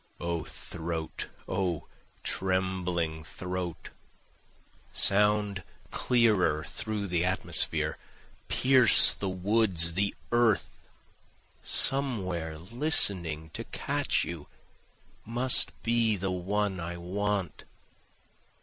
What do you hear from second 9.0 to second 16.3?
the woods, the earth, Somewhere listening to catch you must be